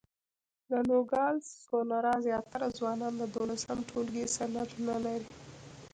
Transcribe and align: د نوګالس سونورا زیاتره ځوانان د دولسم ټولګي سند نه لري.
د 0.69 0.71
نوګالس 0.89 1.47
سونورا 1.65 2.15
زیاتره 2.27 2.67
ځوانان 2.77 3.13
د 3.17 3.23
دولسم 3.35 3.77
ټولګي 3.89 4.25
سند 4.35 4.69
نه 4.87 4.95
لري. 5.05 5.29